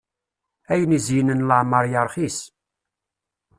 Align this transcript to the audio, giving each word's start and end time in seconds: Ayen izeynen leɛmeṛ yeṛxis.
Ayen 0.71 0.91
izeynen 0.97 1.45
leɛmeṛ 1.49 1.83
yeṛxis. 1.91 2.37